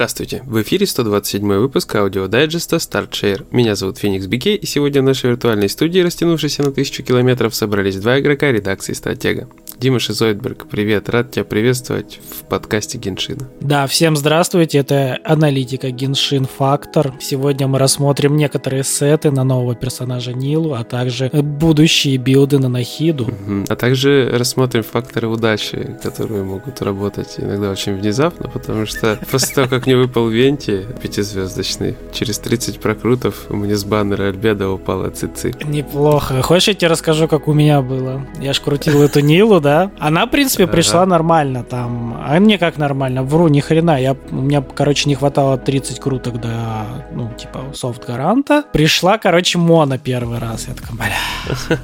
[0.00, 0.42] Здравствуйте!
[0.46, 3.44] В эфире 127 выпуск аудиодайджеста StartShare.
[3.50, 7.96] Меня зовут Феникс Бикей, и сегодня в нашей виртуальной студии, растянувшейся на тысячу километров, собрались
[7.96, 9.46] два игрока редакции Стратега.
[9.80, 13.48] Дима Шизойдберг, привет, рад тебя приветствовать в подкасте Геншина.
[13.60, 17.14] Да, всем здравствуйте, это аналитика Геншин Фактор.
[17.18, 23.24] Сегодня мы рассмотрим некоторые сеты на нового персонажа Нилу, а также будущие билды на Нахиду.
[23.24, 23.64] Угу.
[23.68, 29.68] А также рассмотрим факторы удачи, которые могут работать иногда очень внезапно, потому что после того,
[29.68, 35.64] как мне выпал Венти пятизвездочный, через 30 прокрутов мне с баннера Альбеда упала Ци Ци.
[35.64, 36.42] Неплохо.
[36.42, 38.24] Хочешь, я тебе расскажу, как у меня было?
[38.40, 39.90] Я ж крутил эту Нилу, да?
[39.98, 42.22] Она, в принципе, пришла нормально там.
[42.24, 43.24] А мне как нормально?
[43.24, 44.00] Вру, ни хрена.
[44.00, 48.62] Я, у меня, короче, не хватало 30 круток до, ну, типа, софт-гаранта.
[48.72, 50.68] Пришла, короче, Мона первый раз.
[50.68, 51.78] Я такой, бля.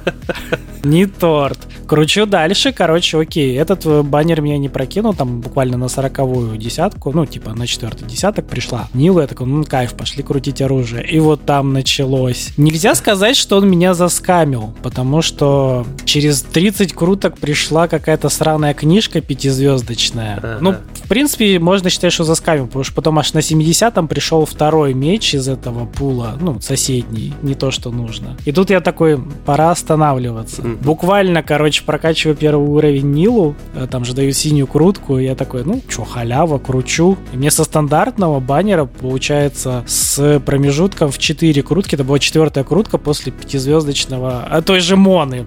[0.83, 1.57] Не торт.
[1.87, 3.57] Кручу дальше, короче, окей.
[3.57, 7.96] Этот э, баннер меня не прокинул, там буквально на сороковую десятку, ну, типа, на четвертый
[8.05, 8.87] десяток пришла.
[8.93, 11.07] Нила, я такой, ну, кайф, пошли крутить оружие.
[11.07, 12.49] И вот там началось.
[12.57, 19.21] Нельзя сказать, что он меня заскамил, потому что через 30 круток пришла какая-то сраная книжка
[19.21, 20.37] пятизвездочная.
[20.37, 20.57] Ага.
[20.61, 24.93] Ну, в принципе, можно считать, что заскамил, потому что потом аж на 70-м пришел второй
[24.93, 28.37] меч из этого пула, ну, соседний, не то, что нужно.
[28.45, 30.61] И тут я такой, пора останавливаться.
[30.61, 30.83] Mm-hmm.
[30.83, 35.63] Буквально, короче, прокачиваю первый уровень Нилу, э, там же дают синюю крутку, и я такой,
[35.63, 37.17] ну, что, халява, кручу.
[37.33, 42.97] И мне со стандартного баннера получается с промежутком в 4 крутки, это была четвертая крутка
[42.97, 45.45] после пятизвездочного, а той же Моны.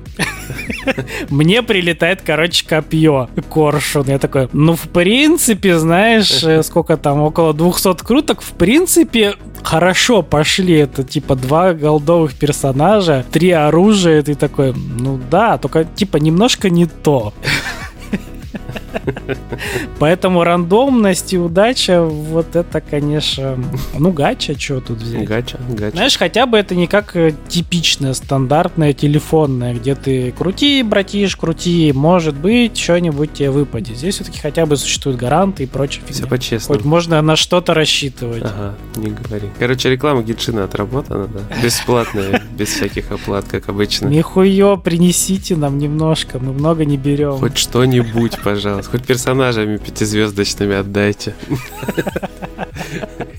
[1.28, 4.04] Мне прилетает короче, копье коршун.
[4.06, 9.34] Я такой, ну, в принципе, знаешь, э, сколько там, около 200 круток, в принципе,
[9.64, 10.74] хорошо пошли.
[10.74, 16.86] Это, типа, два голдовых персонажа, три оружия, ты такой, ну да, только, типа, немножко не
[16.86, 17.34] то.
[19.98, 23.58] Поэтому рандомность и удача, вот это, конечно...
[23.98, 25.26] Ну, гача, что тут взять?
[25.26, 25.92] Гача, гача.
[25.92, 31.92] Знаешь, хотя бы это не как э, типичная, стандартная телефонная, где ты крути, братиш, крути,
[31.92, 33.96] может быть, что-нибудь тебе выпадет.
[33.96, 36.02] Здесь все-таки хотя бы существуют гаранты и прочее.
[36.08, 36.78] Все по-честному.
[36.78, 38.42] Хоть можно на что-то рассчитывать.
[38.42, 39.48] Ага, не говори.
[39.58, 41.40] Короче, реклама Гитшина отработана, да?
[41.62, 44.08] Бесплатная, без всяких оплат, как обычно.
[44.08, 47.38] Нихуё, принесите нам немножко, мы много не берем.
[47.38, 48.79] Хоть что-нибудь, пожалуйста.
[48.86, 51.34] Хоть персонажами пятизвездочными отдайте.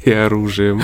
[0.06, 0.82] И оружием.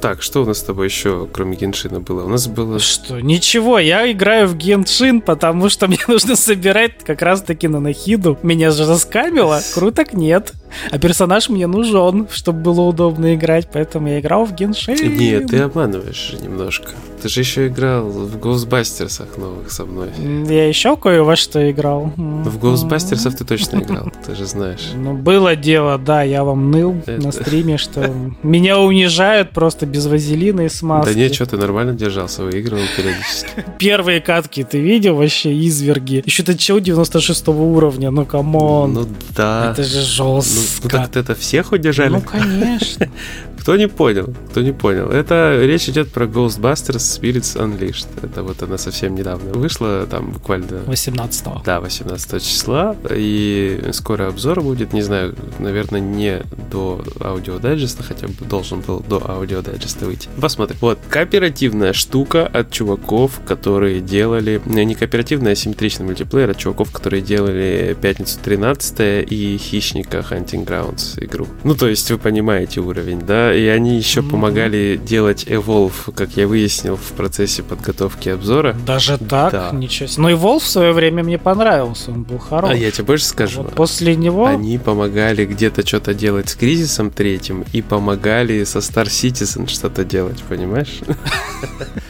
[0.00, 2.24] Так, что у нас с тобой еще, кроме Геншина, было?
[2.24, 2.78] У нас было...
[2.78, 3.20] Что?
[3.20, 8.38] Ничего, я играю в Геншин, потому что мне нужно собирать как раз-таки на Нахиду.
[8.42, 10.52] Меня же заскамило, круток нет.
[10.90, 14.96] А персонаж мне нужен, чтобы было удобно играть, поэтому я играл в Геншин.
[15.16, 16.90] Нет, ты обманываешь немножко.
[17.22, 20.10] Ты же еще играл в Ghostbusters'ах новых со мной.
[20.46, 22.12] Я еще кое во что играл.
[22.16, 24.90] В Ghostbusters'ов ты точно играл, ты же знаешь.
[24.94, 28.12] Ну, было дело, да, я вам ныл на стриме, что
[28.42, 31.14] меня унижают просто без вазелина и смазки.
[31.14, 33.48] Да нет, что ты нормально держался, выигрывал периодически.
[33.78, 36.22] Первые катки ты видел вообще, изверги?
[36.26, 38.92] Еще ты чел 96 уровня, ну come on.
[38.92, 39.70] Ну да.
[39.72, 40.60] Это же жестко.
[40.64, 42.12] Ну, ну так это всех удержали?
[42.12, 43.08] Ну конечно.
[43.64, 45.08] Кто не понял, кто не понял.
[45.08, 48.08] Это речь идет про Ghostbusters Spirits Unleashed.
[48.22, 50.82] Это вот она совсем недавно вышла, там буквально...
[50.86, 51.62] 18 -го.
[51.64, 52.94] Да, 18 числа.
[53.10, 59.22] И скоро обзор будет, не знаю, наверное, не до аудиодайджеста, хотя бы должен был до
[59.26, 60.28] аудиодайджеста выйти.
[60.38, 60.76] Посмотрим.
[60.82, 64.60] Вот, кооперативная штука от чуваков, которые делали...
[64.66, 71.46] Не кооперативная, асимметричный мультиплеер от чуваков, которые делали Пятницу 13 и Хищника Hunting Grounds игру.
[71.64, 73.53] Ну, то есть вы понимаете уровень, да?
[73.54, 78.76] И они еще помогали делать Evolve, как я выяснил в процессе подготовки обзора.
[78.86, 79.52] Даже так?
[79.52, 79.70] Да.
[79.72, 80.22] Ничего себе.
[80.22, 82.74] Но Evolve в свое время мне понравился, он был хороший.
[82.74, 83.62] А я тебе больше скажу.
[83.62, 84.46] Вот после него...
[84.46, 90.42] Они помогали где-то что-то делать с Кризисом третьим и помогали со Star Citizen что-то делать,
[90.48, 91.00] понимаешь?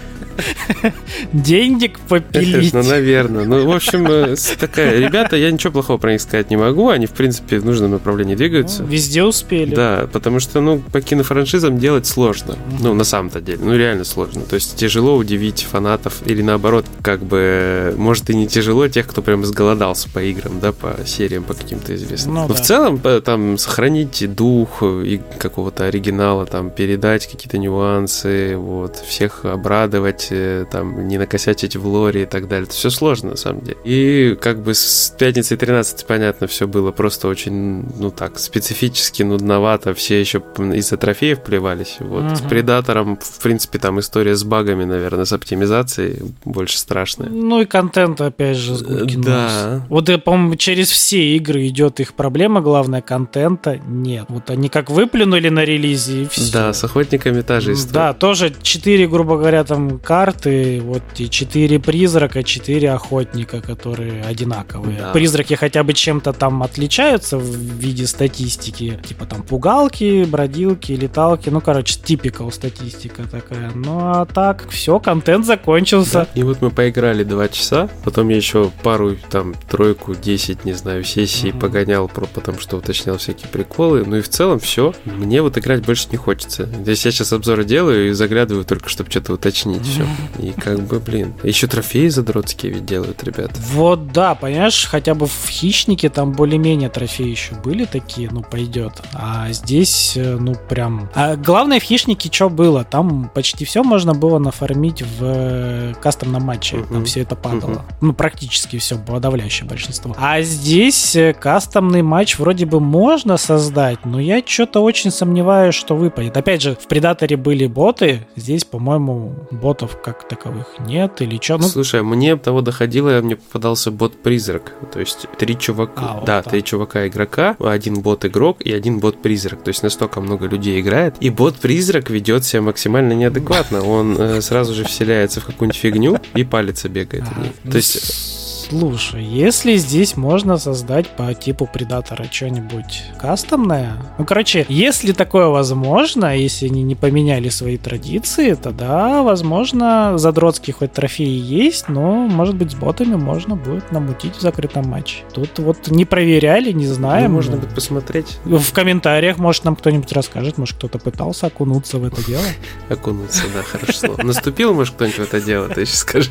[1.33, 2.73] денег попилить.
[2.73, 3.45] Ну, наверное.
[3.45, 6.89] Ну, в общем, э, такая, ребята, я ничего плохого про них сказать не могу.
[6.89, 8.83] Они, в принципе, в нужном направлении двигаются.
[8.83, 9.75] Ну, везде успели.
[9.75, 12.57] Да, потому что, ну, по кинофраншизам делать сложно.
[12.81, 13.59] Ну, на самом-то деле.
[13.63, 14.43] Ну, реально сложно.
[14.43, 16.23] То есть тяжело удивить фанатов.
[16.27, 20.73] Или наоборот, как бы, может и не тяжело тех, кто прям сголодался по играм, да,
[20.73, 22.35] по сериям, по каким-то известным.
[22.35, 22.55] Ну, Но да.
[22.55, 30.29] в целом, там, сохранить дух и какого-то оригинала, там, передать какие-то нюансы, вот, всех обрадовать,
[30.55, 32.65] чтобы там не накосячить в лоре и так далее.
[32.65, 33.77] Это все сложно, на самом деле.
[33.85, 39.95] И как бы с пятницы 13, понятно, все было просто очень, ну так, специфически нудновато.
[39.95, 40.43] Все еще
[40.75, 41.97] из-за трофеев плевались.
[42.01, 42.25] Вот.
[42.25, 42.37] Угу.
[42.37, 47.29] С Предатором, в принципе, там история с багами, наверное, с оптимизацией больше страшная.
[47.29, 49.87] Ну и контент, опять же, с Гулькин Да.
[49.89, 54.27] Вот, я, по-моему, через все игры идет их проблема, главное, контента нет.
[54.29, 56.53] Вот они как выплюнули на релизе, и все.
[56.53, 57.95] Да, с охотниками та же история.
[57.95, 64.99] Да, тоже 4, грубо говоря, там карты, вот и 4 призрака, 4 охотника, которые одинаковые.
[64.99, 65.13] Да.
[65.13, 71.61] Призраки хотя бы чем-то там отличаются в виде статистики, типа там пугалки, бродилки, леталки, ну,
[71.61, 73.71] короче, типикал статистика такая.
[73.75, 76.29] Ну, а так, все, контент закончился.
[76.35, 76.41] Да.
[76.41, 81.05] И вот мы поиграли 2 часа, потом я еще пару, там, тройку, 10, не знаю,
[81.05, 81.59] сессий mm-hmm.
[81.61, 84.05] погонял, потому что уточнял всякие приколы.
[84.07, 84.95] Ну и в целом все.
[85.05, 86.67] Мне вот играть больше не хочется.
[86.67, 90.07] Здесь я сейчас обзоры делаю и заглядываю только, чтобы что-то уточнить все.
[90.39, 91.35] И как бы, блин.
[91.43, 93.55] Еще трофеи задротские ведь делают, ребята.
[93.73, 98.93] Вот да, понимаешь, хотя бы в Хищнике там более-менее трофеи еще были такие, ну пойдет.
[99.13, 101.11] А здесь, э, ну прям...
[101.15, 102.85] А главное в Хищнике что было?
[102.85, 106.77] Там почти все можно было нафармить в э, кастомном матче.
[106.77, 106.93] Uh-huh.
[106.93, 107.71] Там все это падало.
[107.71, 107.95] Uh-huh.
[108.01, 110.15] Ну практически все, подавляющее большинство.
[110.19, 115.97] А здесь э, кастомный матч вроде бы можно создать, но я что-то очень сомневаюсь, что
[115.97, 116.37] выпадет.
[116.37, 121.59] Опять же, в Предаторе были боты, здесь, по-моему, ботов как таковых нет или что.
[121.59, 121.65] Ну...
[121.65, 124.73] Слушай, мне того доходило, мне попадался бот-призрак.
[124.93, 126.53] То есть три чувака, а, вот да, так.
[126.53, 129.63] три чувака игрока, один бот-игрок и один бот-призрак.
[129.63, 131.17] То есть настолько много людей играет.
[131.21, 133.83] И бот-призрак ведет себя максимально неадекватно.
[133.83, 137.25] Он э, сразу же вселяется в какую-нибудь фигню и палится бегает.
[137.25, 144.65] А, То есть Слушай, если здесь можно создать по типу Предатора что-нибудь кастомное, ну, короче,
[144.69, 151.89] если такое возможно, если они не поменяли свои традиции, тогда, возможно, задротские хоть трофеи есть,
[151.89, 155.19] но, может быть, с ботами можно будет намутить в закрытом матче.
[155.35, 157.33] Тут вот не проверяли, не знаем.
[157.33, 158.39] Ну, можно будет посмотреть.
[158.45, 162.45] В комментариях, может, нам кто-нибудь расскажет, может, кто-то пытался окунуться в это дело.
[162.89, 166.31] Окунуться, да, хорошо Наступил, может, кто-нибудь в это дело, ты сейчас скажи.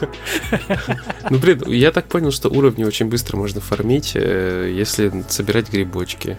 [1.30, 6.36] Ну, блин, я так понял, что уровни очень быстро можно фармить, э, если собирать грибочки.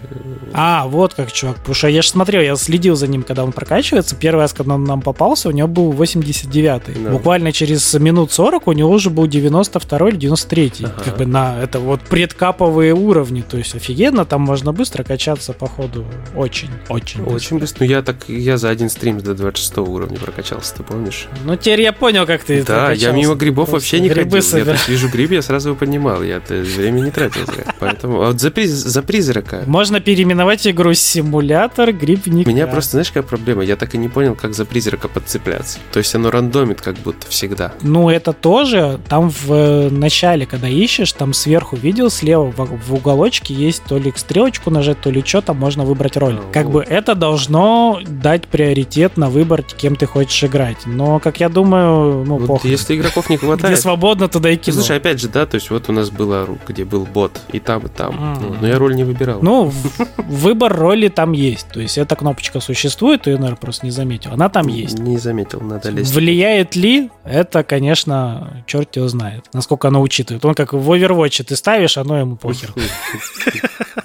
[0.52, 1.56] А, вот как, чувак.
[1.56, 4.14] Потому что я же смотрел, я следил за ним, когда он прокачивается.
[4.14, 7.04] Первый раз, когда он нам попался, у него был 89-й.
[7.04, 7.10] Да.
[7.10, 11.02] Буквально через минут 40 у него уже был 92 или 93 ага.
[11.04, 13.42] Как бы на это вот предкаповые уровни.
[13.42, 16.04] То есть офигенно, там можно быстро качаться по ходу.
[16.34, 17.34] Очень, очень быстро.
[17.34, 17.84] Очень быстро.
[17.84, 21.28] Ну, я так, я за один стрим до 26 уровня прокачался, ты помнишь?
[21.44, 24.42] Ну, теперь я понял, как ты Да, я мимо грибов вообще не ходил.
[24.42, 24.66] Собирать.
[24.66, 26.22] Я так вижу гриб, я сразу его поднимал.
[26.22, 27.64] Я время не тратил зря.
[27.78, 29.62] Поэтому а вот за, приз, за призрака.
[29.66, 32.48] Можно переименовать игру симулятор грибника.
[32.48, 33.62] У меня просто, знаешь, какая проблема?
[33.64, 35.78] Я так и не понял, как за призрака подцепляться.
[35.92, 37.72] То есть оно рандомит как будто всегда.
[37.82, 39.00] Ну, это тоже.
[39.08, 43.98] Там в э, начале, когда ищешь, там сверху видел, слева в, в уголочке есть то
[43.98, 46.38] ли стрелочку нажать, то ли что, там можно выбрать роль.
[46.40, 46.72] А, как вот.
[46.72, 50.78] бы это должно дать приоритет на выбор, кем ты хочешь играть.
[50.86, 52.70] Но, как я думаю, ну, вот похуй.
[52.70, 53.74] Если игроков не хватает...
[53.74, 54.76] Где свободно, туда и кино.
[54.76, 57.86] Слушай, опять же, да, то есть вот у нас была, где был бот, и там,
[57.86, 58.36] и там.
[58.36, 58.58] Mm.
[58.60, 59.40] Но я роль не выбирал.
[59.42, 59.72] Ну,
[60.18, 61.68] выбор роли там есть.
[61.68, 64.32] То есть эта кнопочка существует, ты ее, наверное, просто не заметил.
[64.32, 64.98] Она там есть.
[64.98, 66.14] Не заметил, надо лезть.
[66.14, 67.10] Влияет ли?
[67.24, 69.46] Это, конечно, черт его знает.
[69.52, 70.44] Насколько оно учитывает.
[70.44, 72.72] Он как в Overwatch ты ставишь, оно ему похер.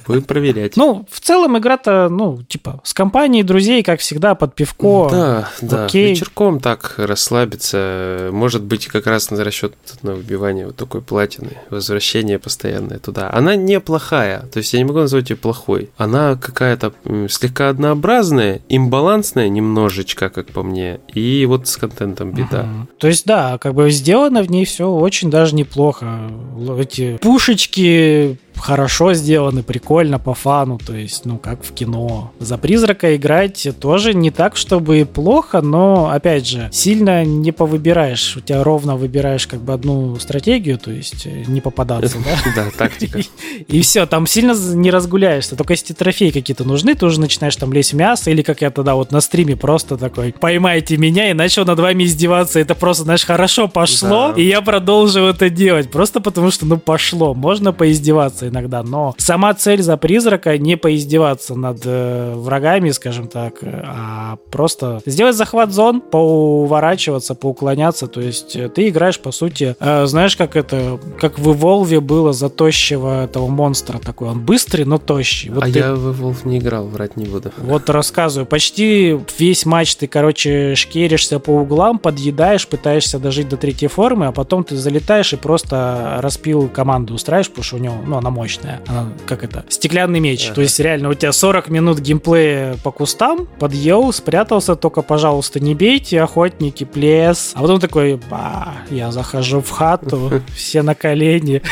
[0.08, 0.78] Будем проверять.
[0.78, 5.10] Ну, в целом игра-то, ну, типа, с компанией друзей, как всегда, под пивко.
[5.12, 5.88] Да, да.
[5.92, 8.30] Вечерком так расслабиться.
[8.32, 13.30] Может быть, как раз на расчет на выбивание вот такой платины, возвращение постоянное туда.
[13.32, 15.90] Она неплохая, то есть я не могу назвать ее плохой.
[15.98, 16.94] Она какая-то
[17.30, 22.62] слегка однообразная, имбалансная немножечко, как по мне, и вот с контентом беда.
[22.62, 22.88] Угу.
[23.00, 26.32] То есть да, как бы сделано в ней все очень даже неплохо.
[26.80, 32.32] Эти пушечки хорошо сделаны, прикольно, по фану, то есть, ну, как в кино.
[32.40, 38.38] За призрака играть тоже не так, чтобы плохо, но, опять же, сильно не повыбираешь.
[38.38, 42.32] У тебя ровно выбираешь как бы одну стратегию, то есть э, не попадаться, да?
[42.56, 43.20] Да, тактика.
[43.68, 45.56] И все, там сильно не разгуляешься.
[45.56, 48.70] Только если трофеи какие-то нужны, ты уже начинаешь там лезть в мясо, или как я
[48.70, 52.60] тогда вот на стриме просто такой, поймайте меня, и начал над вами издеваться.
[52.60, 55.90] Это просто, знаешь, хорошо пошло, и я продолжил это делать.
[55.90, 57.34] Просто потому что, ну, пошло.
[57.34, 63.56] Можно поиздеваться иногда, но сама цель за призрака не поиздеваться над э, врагами, скажем так,
[63.64, 68.08] а просто сделать захват зон, поуворачиваться, поуклоняться.
[68.08, 72.34] То есть э, ты играешь, по сути, э, знаешь, как это, как в Evolve было
[72.34, 74.30] за тощего этого монстра такой.
[74.30, 75.50] Он быстрый, но тощий.
[75.50, 75.80] Вот а ты...
[75.80, 77.52] я в Evolve не играл, врать не буду.
[77.58, 78.46] Вот рассказываю.
[78.46, 84.32] Почти весь матч ты, короче, шкеришься по углам, подъедаешь, пытаешься дожить до третьей формы, а
[84.32, 88.82] потом ты залетаешь и просто распил команду устраиваешь, потому что у него, ну, она мощная.
[88.88, 90.46] Она, как это, стеклянный меч.
[90.46, 90.56] Ага.
[90.56, 95.76] То есть реально у тебя 40 минут геймплея по кустам, подъел, спрятался, только, пожалуйста, не
[95.76, 97.52] бейте, охотники, плес.
[97.54, 101.62] А потом такой, ба, я захожу в хату, все на колени.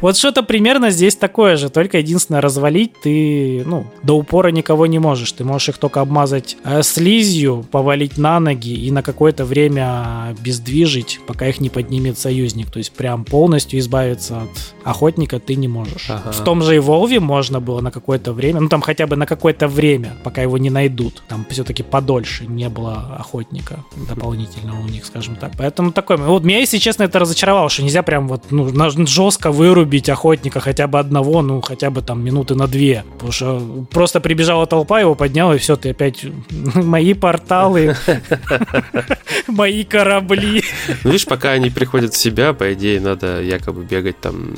[0.00, 4.98] Вот что-то примерно здесь такое же, только единственное, развалить ты, ну, до упора никого не
[4.98, 5.32] можешь.
[5.32, 11.20] Ты можешь их только обмазать э, слизью, повалить на ноги и на какое-то время бездвижить,
[11.26, 12.70] пока их не поднимет союзник.
[12.70, 16.08] То есть прям полностью избавиться от охотника ты не можешь.
[16.08, 16.32] Ага.
[16.32, 19.26] В том же и Волве можно было на какое-то время, ну там хотя бы на
[19.26, 21.22] какое-то время, пока его не найдут.
[21.28, 25.52] Там все-таки подольше не было охотника дополнительного у них, скажем так.
[25.58, 26.16] Поэтому такой...
[26.16, 28.70] Вот меня, если честно, это разочаровало, что нельзя прям вот ну,
[29.06, 33.04] жестко вырубить охотника хотя бы одного, ну хотя бы там минуты на две.
[33.14, 36.24] Потому что просто прибежала толпа, его поднял, и все, ты опять...
[36.74, 37.96] Мои порталы,
[39.46, 40.62] мои корабли.
[41.04, 44.54] Ну, видишь, пока они приходят в себя, по идее, надо якобы бегать там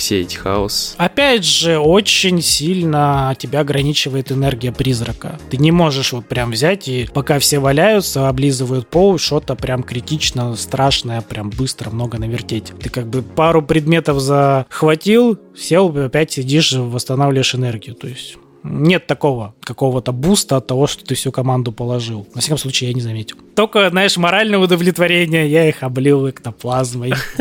[0.00, 0.94] все эти хаос.
[0.96, 5.38] Опять же, очень сильно тебя ограничивает энергия призрака.
[5.50, 10.56] Ты не можешь вот прям взять и пока все валяются, облизывают пол, что-то прям критично,
[10.56, 12.72] страшное, прям быстро много навертеть.
[12.80, 17.94] Ты как бы пару предметов захватил, сел, опять сидишь, восстанавливаешь энергию.
[17.94, 22.26] То есть нет такого какого-то буста от того, что ты всю команду положил.
[22.34, 23.36] На всяком случае, я не заметил.
[23.60, 27.12] Только, знаешь, моральное удовлетворение, я их облил эктоплазмой.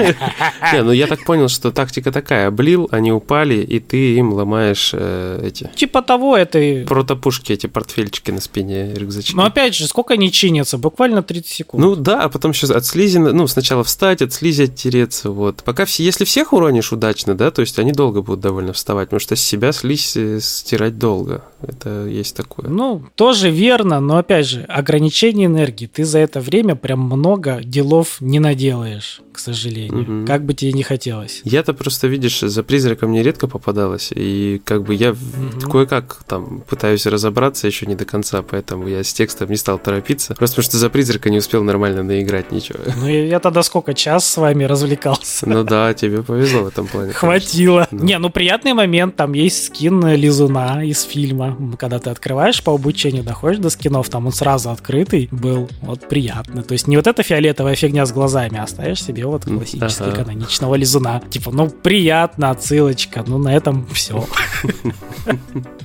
[0.73, 4.89] Не, ну я так понял, что тактика такая, облил, они упали, и ты им ломаешь
[4.91, 5.71] э, эти...
[5.77, 6.83] Типа того, это...
[6.85, 9.33] Протопушки, эти портфельчики на спине, рюкзачки.
[9.33, 10.77] Но опять же, сколько они чинятся?
[10.77, 11.81] Буквально 30 секунд.
[11.81, 15.63] Ну да, а потом еще от слизи, ну сначала встать, от слизи оттереться, вот.
[15.63, 19.21] Пока все, если всех уронишь удачно, да, то есть они долго будут довольно вставать, потому
[19.21, 21.45] что с себя слизь э, стирать долго.
[21.61, 22.67] Это есть такое.
[22.67, 25.85] Ну, тоже верно, но опять же, ограничение энергии.
[25.85, 30.21] Ты за это время прям много делов не наделаешь, к сожалению.
[30.21, 30.27] Угу.
[30.27, 31.41] Как бы тебе не хотелось.
[31.45, 35.71] Я-то просто, видишь, за призраком не редко попадалось, и как бы я угу.
[35.71, 40.35] кое-как там пытаюсь разобраться еще не до конца, поэтому я с текстом не стал торопиться,
[40.35, 42.79] просто потому что за призрака не успел нормально наиграть ничего.
[42.97, 45.47] Ну, я тогда сколько, час с вами развлекался?
[45.47, 47.13] Ну да, тебе повезло в этом плане.
[47.13, 47.87] Хватило.
[47.91, 53.23] Не, ну приятный момент, там есть скин Лизуна из фильма, когда ты открываешь по обучению,
[53.23, 56.61] доходишь до скинов, там он сразу открытый был, вот приятно.
[56.63, 60.23] То есть не вот эта фиолетовая фигня с глазами, а ставишь себе вот классический ага.
[60.23, 61.21] каноничного лизуна.
[61.29, 64.25] Типа, ну приятно, отсылочка, ну на этом все.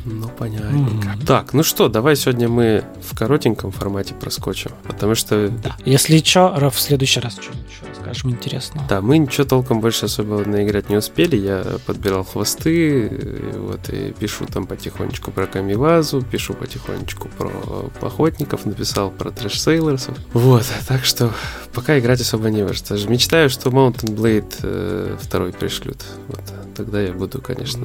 [0.07, 1.17] Ну, понятно.
[1.27, 5.49] Так, ну что, давай сегодня мы в коротеньком формате проскочим, потому что...
[5.49, 5.77] Да.
[5.87, 8.87] Если что, в следующий раз что-нибудь еще расскажем интересного.
[8.89, 13.11] Да, мы ничего толком больше особо наиграть не успели, я подбирал хвосты,
[13.57, 17.51] вот, и пишу там потихонечку про Камивазу, пишу потихонечку про
[18.01, 20.17] охотников, написал про Trash Sailors ов.
[20.33, 21.33] Вот, так что
[21.73, 22.95] пока играть особо не во что.
[23.09, 26.03] Мечтаю, что Mount and Blade э, второй пришлют.
[26.29, 26.43] Вот,
[26.75, 27.85] тогда я буду, конечно,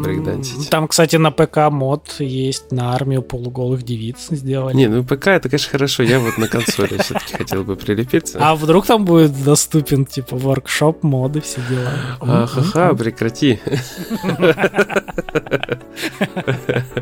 [0.00, 0.68] брейкдансить.
[0.70, 4.74] Там, кстати, на ПК мод есть на армию полуголых девиц сделали.
[4.74, 6.02] Не, ну ПК это, конечно, хорошо.
[6.02, 8.38] Я вот на консоли все-таки хотел бы прилепиться.
[8.40, 9.30] А вдруг там будет
[9.68, 12.46] доступен, типа, workshop, моды, все дела?
[12.46, 13.60] Ха-ха, прекрати.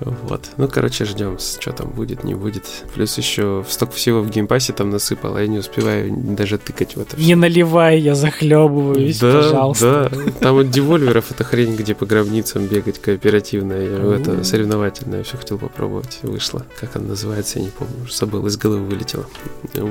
[0.00, 0.50] Вот.
[0.56, 2.64] Ну, короче, ждем, что там будет, не будет.
[2.94, 6.58] Плюс еще столько всего в Game Pass е там насыпал, а я не успеваю даже
[6.58, 7.26] тыкать в это все.
[7.26, 10.10] Не наливай, я захлебываюсь, да, пожалуйста.
[10.12, 14.16] Да, там вот девольверов это хрень, где по гробницам бегать кооперативная.
[14.16, 16.18] Это соревновательное все хотел попробовать.
[16.22, 16.64] Вышло.
[16.80, 17.94] Как она называется, я не помню.
[18.04, 19.26] Уже забыл, из головы вылетело.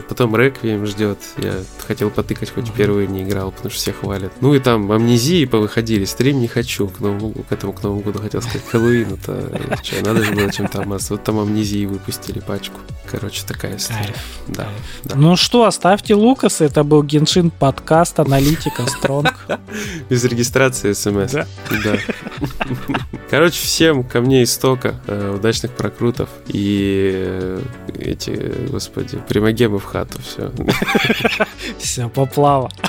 [0.10, 1.20] Потом Реквием ждет.
[1.38, 1.56] Я
[1.88, 4.34] хотел потыкать, хоть первый не играл, потому что все хвалят.
[4.42, 6.06] Ну и там амнезии повыходили.
[6.06, 6.88] Стрим не хочу.
[6.88, 9.14] К, новому, к этому к Новому году хотел сказать Хэллоуин.
[9.14, 11.14] Это что, надо же было чем-то обмазаться.
[11.14, 12.80] Вот там амнезии выпустили пачку.
[13.10, 14.06] Короче, такая история.
[14.06, 14.40] Кайф.
[14.48, 14.70] Да,
[15.04, 15.16] да.
[15.16, 16.62] Ну что, оставьте Лукас.
[16.62, 19.36] Это был Геншин подкаст, аналитика, стронг.
[20.10, 21.32] Без регистрации смс.
[21.32, 21.46] Да.
[21.84, 21.98] да.
[23.30, 27.62] Короче, всем ко мне истока, э, удачных прокрутов и э,
[28.00, 30.20] эти, господи, примагемы в хату.
[30.22, 30.52] Все.
[31.78, 32.72] Все, поплава.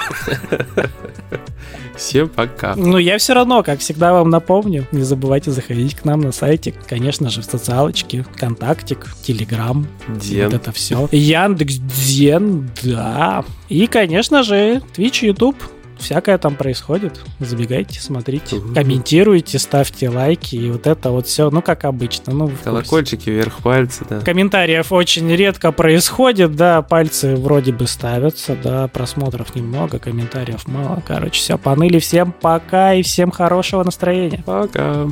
[1.97, 2.75] Всем пока.
[2.77, 6.75] Ну, я все равно, как всегда, вам напомню, не забывайте заходить к нам на сайте,
[6.89, 10.47] конечно же, в социалочке, ВКонтактик, Телеграм, Дзен.
[10.47, 11.09] вот это все.
[11.13, 13.45] Яндекс Дзен, да.
[13.69, 15.57] И, конечно же, Twitch, YouTube,
[16.05, 17.21] всякое там происходит.
[17.41, 18.75] Забегайте, смотрите, угу.
[18.75, 22.33] комментируйте, ставьте лайки, и вот это вот все, ну, как обычно.
[22.33, 24.21] Ну, Колокольчики вверх, пальцы, да.
[24.21, 31.03] Комментариев очень редко происходит, да, пальцы вроде бы ставятся, да, просмотров немного, комментариев мало.
[31.07, 31.99] Короче, все, поныли.
[31.99, 34.43] Всем пока и всем хорошего настроения.
[34.45, 35.09] Пока.